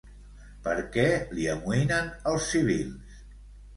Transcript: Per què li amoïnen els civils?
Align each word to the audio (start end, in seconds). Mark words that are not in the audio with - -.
Per 0.67 0.73
què 0.95 1.03
li 1.39 1.45
amoïnen 1.53 2.11
els 2.33 2.49
civils? 2.55 3.25